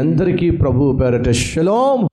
[0.00, 2.08] అందరికీ ప్రభు పేరట శలోం.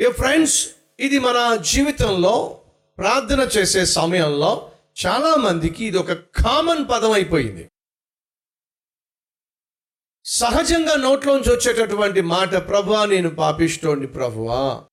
[0.00, 2.60] ఏ ఫ్రెండ్స్ ఇది మన జీవితంలో
[2.98, 4.72] ప్రార్థన చేసే సమయంలో
[5.06, 7.70] చాలా మందికి ఇది ఒక కామన్ పదం అయిపోయింది.
[10.24, 14.84] సహజంగా నోట్లోంచి వచ్చేటటువంటి మాట ప్రభా నేను పాపిస్తోండి ప్రభువా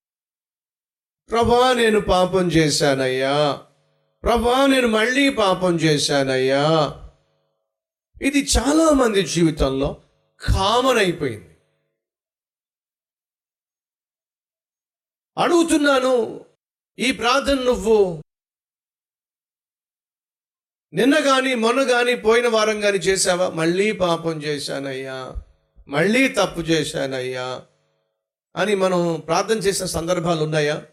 [1.29, 3.61] ప్రభా నేను పాపం చేశానయ్యా.
[4.23, 6.65] ప్రభా నేను మళ్ళీ పాపం చేశానయ్యా.
[8.21, 10.01] ఇది చాలామంది జీవితంలో
[10.41, 11.57] కామన్ అయిపోయింది
[15.37, 16.45] అడుగుతున్నాను
[16.99, 18.23] ఈ ప్రార్థన నువ్వు
[20.93, 25.33] నిన్న కానీ మొన్న కానీ పోయిన వారం కానీ చేసావా మళ్ళీ పాపం చేశానయ్యా.
[25.87, 27.65] మళ్ళీ తప్పు చేశానయ్యా.
[28.55, 30.85] అని మనం ప్రార్థన చేసిన సందర్భాలు ఉన్నాయా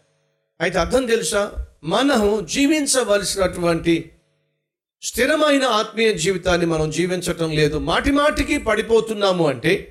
[0.61, 1.67] అయితే అర్థం తెలుసా?
[1.83, 4.12] మనం జీవించవలసినటువంటి
[5.03, 7.77] స్థిరమైన ఆత్మీయ జీవితాన్ని మనం జీవించటం లేదు.
[7.77, 9.89] మాటి మాటికి పడిపోతున్నాము అంటే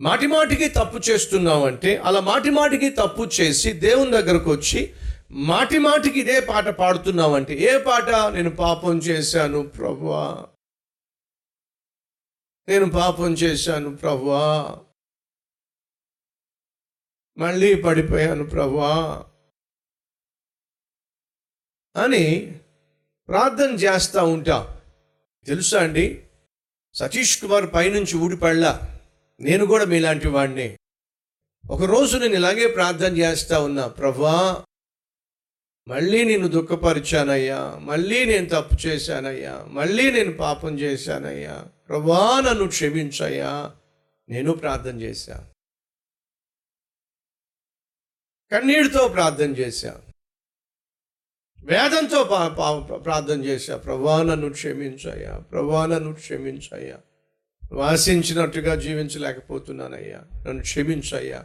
[0.00, 4.94] మాటి మాటికి తప్పు చేస్తున్నాము అంటే అలా మాటి మాటికి తప్పు చేసి దేవుని దగ్గరకు వచ్చి
[5.30, 8.08] మాటి మాటికి ఇదే పాట పాడుతున్నావు అంటే ఏ పాట?
[8.08, 10.46] నేను పాపం చేశాను ప్రభువా.
[12.68, 14.78] నేను పాపం చేశాను ప్రభువా.
[17.38, 19.24] మళ్ళీ పడిపోయాను ప్రభువా.
[21.96, 22.58] అని
[23.32, 24.78] ప్రార్థన చేస్తూ ఉంటాం.
[25.46, 26.24] తెలుసా అండి?
[26.94, 29.00] సతీష్ కుమార్ పైనుంచి ఊడిపడలా
[29.40, 30.76] నేను కూడా మీలాంటి వాడిని
[31.70, 34.64] ఒకరోజు నేను ఇలాగే ప్రార్థన చేస్తూ ఉన్నా ప్రభా
[35.88, 43.74] మళ్ళీ నేను దుఃఖపరిచానయ్యా మళ్ళీ నేను తప్పు చేశానయ్యా మళ్ళీ నేను పాపం చేశానయ్యా ప్రభా నన్ను క్షమించయ్యా
[44.28, 45.46] నేను ప్రార్థన చేశా.
[48.52, 50.11] కన్నీటితో ప్రార్థన చేశాను
[51.64, 53.76] వేదంతో పా- పా- ప్రార్థన చేశా.
[53.76, 55.38] ప్రభా నన్ను క్షమించయ్యా.
[55.38, 56.96] ప్రభా నన్ను క్షమించయ్యా.
[57.72, 60.20] వాసించినట్టుగా జీవించలేకపోతున్నానయ్యా.
[60.48, 61.44] నన్ను క్షమించయ్యా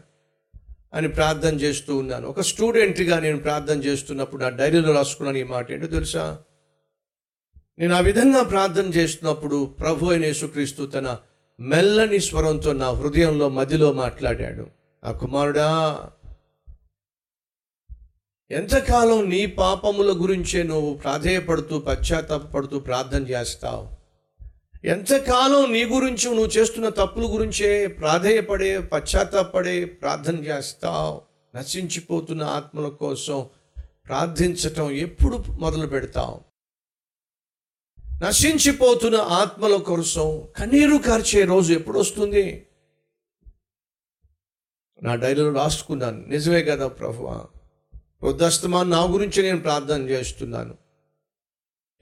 [0.94, 2.28] అని ప్రార్థన చేస్తూ ఉన్నాను.
[2.28, 6.38] ఒక స్టూడెంట్గా నేను ప్రార్థన చేస్తున్నప్పుడు నా డైరీలో రాసుకున్నాను ఈ మాట ఏంటో తెలుసా?
[7.80, 11.18] నేను ఆ విధంగా ప్రార్థన చేస్తున్నప్పుడు ప్రభు అయిన యేసుక్రీస్తు తన
[11.60, 14.68] మెల్లని స్వరంతో నా హృదయంలో మదిలో మాట్లాడాడు.
[15.04, 16.00] ఆ కుమారుడా
[18.52, 23.88] ఎంతకాలం నీ పాపముల గురించే నువ్వు ప్రాధేయపడుతూ పశ్చాత్తాపడుతూ ప్రార్థన చేస్తావు?
[24.88, 31.22] ఎంతకాలం నీ గురించి నువ్వు చేస్తున్న తప్పుల గురించే ప్రాధేయపడే పశ్చాత్తాపడే ప్రార్థన చేస్తావు?
[31.58, 33.50] నశించిపోతున్న ఆత్మల కోసం
[34.08, 36.42] ప్రార్థించటం ఎప్పుడు మొదలు పెడతావు?
[38.24, 42.68] నశించిపోతున్న ఆత్మల కోసం కన్నీరు కార్చే రోజు ఎప్పుడు వస్తుంది?
[45.04, 46.26] నా డైరీలో రాసుకున్నాను.
[46.28, 47.46] నిజమే కదా ప్రభువా
[48.24, 50.76] వృద్ధస్తమా నా గురించి నేను ప్రార్థన చేస్తున్నాను.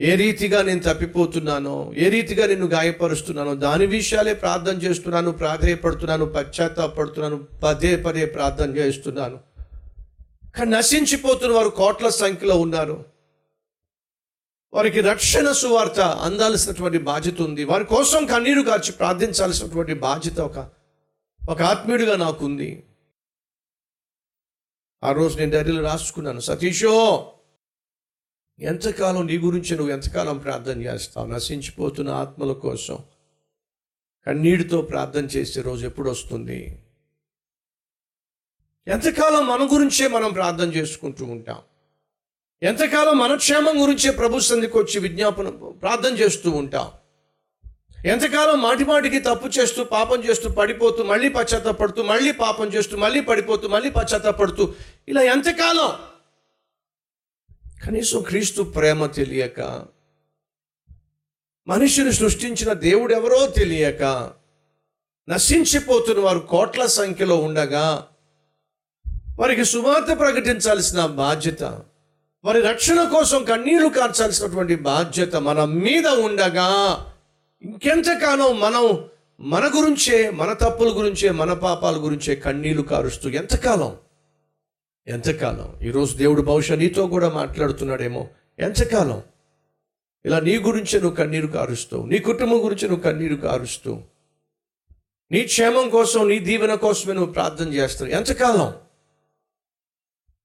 [0.00, 7.96] ఏ రీతిగా నేను తప్పిపోతున్నానో ఏ రీతిగా నిన్ను గాయపరుస్తున్నానో దాని విషయాలే ప్రార్థన చేస్తున్నాను ప్రాధేయపడుతున్నాను పశ్చాత్తాపడుతున్నాను పదే
[7.96, 9.38] పదే ప్రార్థన చేస్తున్నాను.
[10.56, 13.04] కానీ నశించిపోతున్న వారు కోట్ల సంఖ్యలో ఉన్నారు.
[14.74, 17.64] వారికి రక్షణ సువార్త అందాల్సినటువంటి బాధ్యత ఉంది.
[17.64, 20.70] వారి కోసం కన్నీరు కాచి ప్రార్థించాల్సినటువంటి బాధ్యత ఒక
[21.48, 22.85] ఒక ఆత్మీయుడిగా నాకుంది
[25.04, 27.32] ఆ రోజు నేను డైరీలో రాసుకున్నాను సతీషో
[28.58, 31.26] ఎంతకాలం నీ గురించి నువ్వు ఎంతకాలం ప్రార్థన చేస్తావు?
[31.26, 32.98] నశించిపోతున్న ఆత్మల కోసం
[34.26, 36.82] కన్నీటితో ప్రార్థన చేసే రోజు ఎప్పుడు వస్తుంది?
[38.86, 41.62] ఎంతకాలం మన గురించే మనం ప్రార్థన చేసుకుంటూ ఉంటాం?
[42.62, 46.92] ఎంతకాలం మన క్షేమం గురించే ప్రభు సంధికి వచ్చి విజ్ఞాపన ప్రార్థన చేస్తూ ఉంటాం?
[48.06, 53.90] ఎంతకాలం మాటిమాటికి తప్పు చేస్తూ పాపం చేస్తూ పడిపోతూ మళ్ళీ పశ్చాత్తపడుతూ మళ్ళీ పాపం చేస్తూ మళ్ళీ పడిపోతూ మళ్ళీ
[53.90, 54.74] పశ్చాత్తపడుతూ
[55.08, 55.90] ఇలా ఎంతకాలం?
[57.84, 59.60] కనీసం క్రీస్తు ప్రేమ తెలియక
[61.66, 64.02] మనిషిని సృష్టించిన దేవుడు ఎవరో తెలియక
[65.28, 68.08] నశించిపోతున్న వారు కోట్ల సంఖ్యలో ఉండగా
[69.38, 71.62] వారికి సువార్త ప్రకటించాల్సిన బాధ్యత
[72.44, 76.68] వారి రక్షణ కోసం కన్నీళ్ళు కార్చాల్సినటువంటి బాధ్యత మన మీద ఉండగా
[77.62, 79.04] ఇంకెంతకాలం మనం
[79.40, 83.96] మన గురించే మన తప్పుల గురించే మన పాపాల గురించే కన్నీళ్ళు కారుస్తూ ఎంతకాలం?
[85.06, 85.86] ఎంతకాలం?
[85.86, 88.28] ఈరోజు దేవుడు బహుశా నీతో కూడా మాట్లాడుతున్నాడేమో.
[88.58, 89.22] ఎంతకాలం?
[90.26, 94.02] ఇలా నీ గురించే నువ్వు కన్నీరు కారుస్తూ నీ కుటుంబం గురించి నువ్వు కన్నీరు కారుస్తూ
[95.32, 98.74] నీ క్షేమం కోసం నీ దీవెన కోసమే నువ్వు ప్రార్థన చేస్తావు ఎంతకాలం?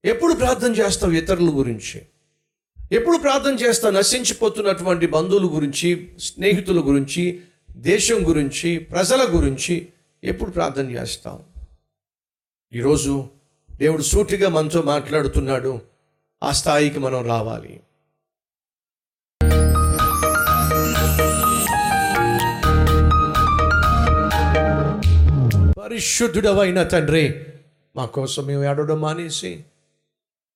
[0.06, 2.02] ఎప్పుడు ప్రార్థన చేస్తావు ఇతరుల గురించి?
[2.92, 7.42] ఎప్పుడు ప్రార్థన చేస్తా నశించిపోతున్నటువంటి బంధువుల గురించి స్నేహితుల గురించి
[7.72, 9.88] దేశం గురించి ప్రజల గురించి
[10.24, 11.40] ఎప్పుడు ప్రార్థన చేస్తాం?
[12.74, 13.30] ఈరోజు
[13.78, 15.82] దేవుడు సూటిగా మనతో మాట్లాడుతున్నాడు.
[16.44, 17.80] ఆ స్థాయికి మనం రావాలి.
[25.82, 27.44] పరిశుద్ధుడవైన తండ్రి
[27.96, 29.64] మా కోసం మేము ఏడవడం మానేసి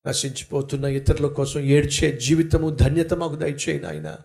[0.07, 4.15] నశించిపోతున్న ఇతరుల కోసం ఏడ్చే జీవితము ధన్యత మాకు దయచేయి నాయన.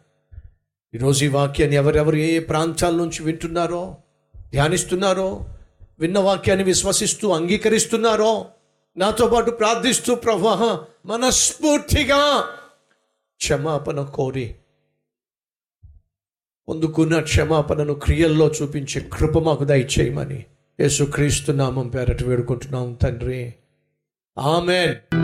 [0.94, 3.96] ఈరోజు ఈ వాక్యాన్ని ఎవరెవరు ఏ ఏ ప్రాంతాల నుంచి వింటున్నారో
[4.36, 5.46] ధ్యానిస్తున్నారో
[6.00, 8.46] విన్న వాక్యాన్ని విశ్వసిస్తూ అంగీకరిస్తున్నారో
[8.96, 12.44] నాతో పాటు ప్రార్థిస్తూ ప్రభా మనస్ఫూర్తిగా
[13.36, 14.54] క్షమాపణ కోరి
[16.68, 20.44] పొందుకున్న క్షమాపణను క్రియల్లో చూపించే కృప మాకు దయచేయమని
[20.80, 23.54] యేసుక్రీస్తు నామం పేరట వేడుకుంటున్నాం తండ్రి.
[24.38, 25.19] ఆమెన్.